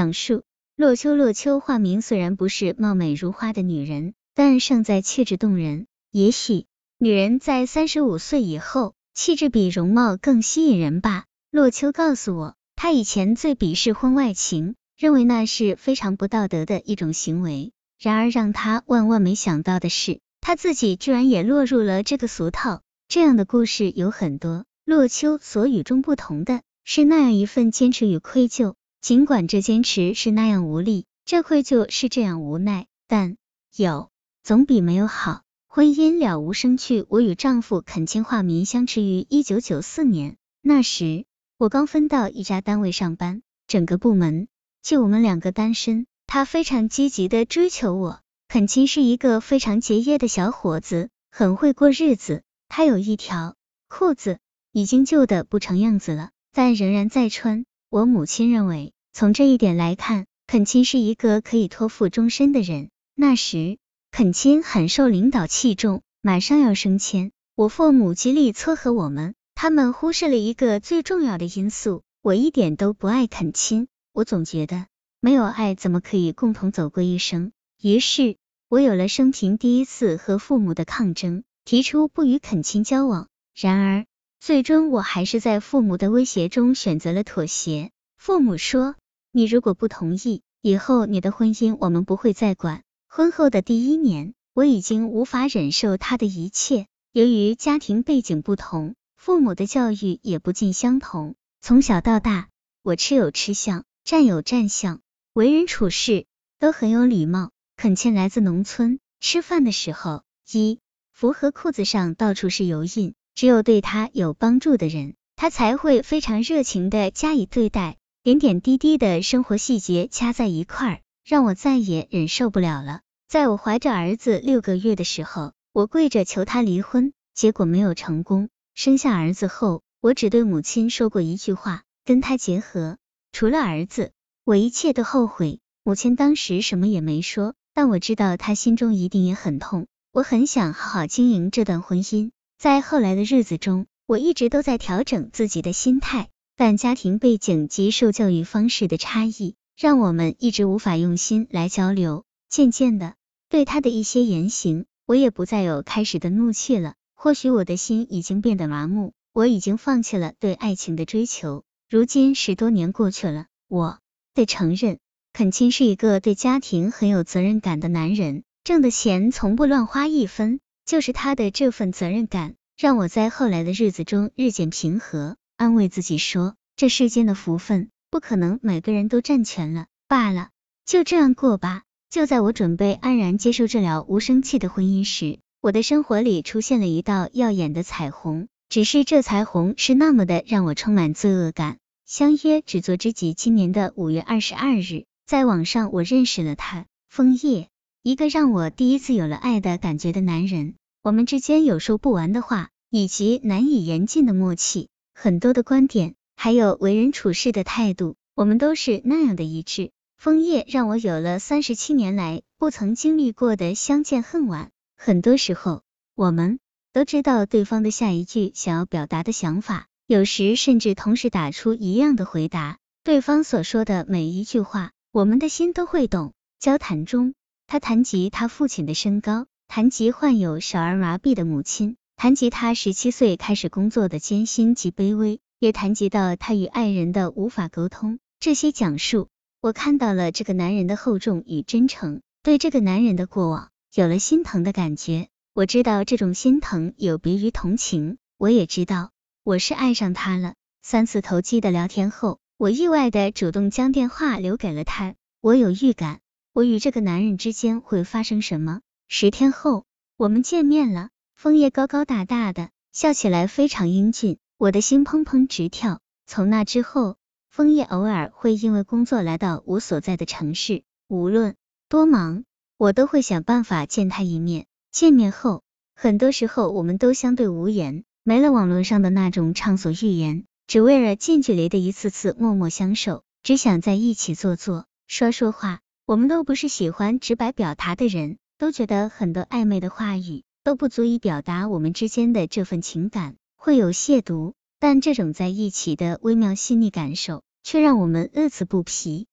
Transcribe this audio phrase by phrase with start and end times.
[0.00, 0.44] 讲述
[0.76, 5.88] 洛秋，洛秋化名虽然不是貌美如花的女人，但胜在气质动人。
[6.10, 6.64] 也许
[6.98, 11.26] 女人在三十五岁以后，气质比容貌更吸引人吧。
[11.50, 17.72] 洛秋告诉我，她以前最鄙视婚外情，认为那是非常不道德的一种行为。
[18.00, 22.80] 然而让她万万没想到的是，她自己居然也落入了这个俗套。
[23.06, 24.64] 这样的故事有很多。
[24.86, 33.36] 洛秋所与众不同的是那样一份坚持与愧疚，尽管这坚持是那样无力，这愧疚是这样无奈，但
[33.74, 34.10] 有
[34.42, 35.42] 总比没有好。
[35.66, 37.06] 婚姻了无生趣。
[37.08, 41.24] 我与丈夫恳亲化名相识于一九九四年，那时
[41.56, 44.48] 我刚分到一家单位上班，整个部门
[44.82, 46.06] 就我们两个单身。
[46.26, 48.20] 他非常积极的追求我。
[48.48, 52.42] 恳亲是一个非常节约的小伙子，很会过日子。
[52.68, 53.56] 他有一条
[53.88, 54.38] 裤子。
[54.72, 57.64] 已经旧的不成样子了，但仍然在穿。
[57.90, 62.88] 我母亲认为，从这一点来看，肯亲是一个可以托付终身的人。
[63.16, 63.78] 那时，
[64.12, 67.32] 肯亲很受领导器重，马上要升迁。
[67.56, 73.88] 我父母极力撮合我们，他们忽视了一个最重要的因素：我一点都不爱肯亲。
[74.12, 74.86] 我总觉得，
[75.18, 77.50] 没有爱怎么可以共同走过一生？
[77.82, 78.36] 于是，
[78.68, 83.26] 我有了生平第一次和父母的抗争，提出不与肯亲交往。
[83.52, 84.06] 然而，
[84.40, 87.90] 最终，我还是在父母的威胁中选择了妥协。
[88.16, 88.96] 父母说
[89.32, 96.86] ：“你如果不同意，以后你的婚姻我们不会再管。”婚后的第一年，我已经无法忍受他的一切。
[97.12, 101.34] 由于家庭背景不同，父母的教育也不尽相同。
[101.60, 102.48] 从小到大，
[102.82, 105.02] 我吃有吃相，站有站相，
[105.34, 106.24] 为人处事
[106.58, 107.50] 都很有礼貌。
[107.76, 110.78] 恳切来自农村，吃饭的时候，衣
[111.12, 113.12] 服和裤子上到处是油印。
[113.34, 117.96] 只有对他有帮助的人，他才会非常热情的加以对待。
[118.22, 123.00] 点点滴滴的生活细节掐在一块儿，让我再也忍受不了了。
[123.28, 128.50] 在我怀着儿子六个月的时候，我跪着求他离婚，结果没有成功。
[128.74, 132.98] 生下儿子后，我只对母亲说过一句话：跟他结合。
[133.32, 134.12] 除了儿子，
[134.44, 135.60] 我一切都后悔。
[135.82, 139.86] 母亲当时什么也没说，但我知道她心中一定也很痛。
[140.12, 142.32] 我很想好好经营这段婚姻。
[142.60, 146.28] 在后来的日子中，我一直都在调整自己的心态，
[146.58, 152.26] 但家庭背景及受教育方式的差异，让我们一直无法用心来交流。
[152.50, 153.14] 渐渐的，
[153.48, 156.96] 对他的一些言行，我也不再有开始的怒气了。
[157.14, 161.64] 或许我的心已经变得麻木，我已经放弃了对爱情的追求。
[161.88, 164.00] 如今十多年过去了，我
[164.34, 164.98] 得承认，
[165.32, 170.60] 肯亲是一个对家庭很有责任感的男人，挣的钱从不乱花一分。
[170.84, 180.48] 就是他的这份责任感，让我在后来的日子中日渐平和，安慰自己说，这世间的福分不可能每个人都占全了，罢了，
[180.84, 181.82] 就这样过吧。
[182.08, 191.78] 就在我准备安然接受这了无生气的婚姻时，我的生活里出现了一道耀眼的彩虹，只是这彩虹是那么的让我充满罪恶感。
[192.06, 197.68] 相约只做知己，今年的五月二十二日，在网上我认识了他，枫叶。
[198.02, 209.90] 一个让我第一次有了爱的感觉的男人，我们之间有说不完的话，以及难以言尽的默契，很多的观点，还有为人处事的态度，我们都是那样的一致。
[210.16, 214.70] 枫叶让我有了三十七年来不曾经历过的相见恨晚。
[214.96, 215.82] 很多时候，
[216.14, 216.58] 我们
[216.94, 222.78] 都知道对方的下一句想要表达的想法，有时甚至同时打出一样的回答。
[223.04, 226.32] 对方所说的每一句话，我们的心都会懂。
[226.58, 227.34] 交谈中。
[227.70, 238.18] 他谈及他父亲的身高，谈及患有小儿麻痹的母亲，谈及他十七岁开始工作的艰辛及卑微，也谈及到他与爱人的无法沟通。
[238.40, 239.28] 这些讲述，
[239.60, 245.28] 我看到了这个男人的厚重与真诚，对这个男人的过往有了心疼的感觉。
[245.54, 249.12] 我知道这种心疼有别于同情，我也知道
[249.44, 250.54] 我是爱上他了。
[250.82, 255.14] 三次投机的聊天后，我意外的主动将电话留给了他。
[255.40, 256.18] 我有预感。
[256.52, 258.80] 我与这个男人之间会发生什么？
[259.06, 259.84] 十天后，
[260.16, 261.10] 我们见面了。
[261.36, 266.00] 枫叶高高大大的，笑起来非常英俊，我的心砰砰直跳。
[266.26, 267.16] 从那之后，
[267.50, 271.54] 枫叶偶尔会因为工作来到我所在的城市，无论
[271.88, 272.42] 多忙，
[272.76, 274.66] 我都会想办法见他一面。
[274.90, 275.62] 见面后，
[275.94, 285.78] 很多时候我们都相对无言，没了网络上的那种畅所欲言，只为了近距离的一次次默默相守，只想在一起坐坐，说说话。
[286.10, 294.54] 我们都不是喜欢直白表达的人，都觉得很多暧昧的话语都不足以表达我们之间的这份情感，会有亵渎。
[294.80, 299.28] 但这种在一起的微妙细腻感受，却让我们乐此不疲。